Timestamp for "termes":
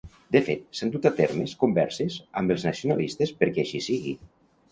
1.19-1.51